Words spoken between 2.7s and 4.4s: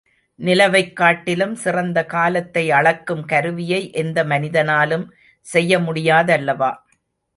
அளக்கும் கருவியை எந்த